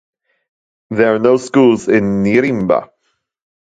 There 0.89 1.13
are 1.13 1.19
no 1.19 1.37
schools 1.37 1.87
in 1.87 2.23
Nirimba. 2.23 2.89